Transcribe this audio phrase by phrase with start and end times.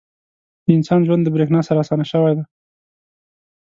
[0.65, 2.43] •د انسان ژوند د برېښنا سره اسانه شوی دی.